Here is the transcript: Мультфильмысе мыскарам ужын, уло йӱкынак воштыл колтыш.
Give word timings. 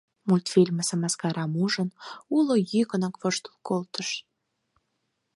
Мультфильмысе 0.27 0.95
мыскарам 1.01 1.51
ужын, 1.63 1.89
уло 2.37 2.55
йӱкынак 2.71 3.15
воштыл 3.21 3.55
колтыш. 3.67 4.09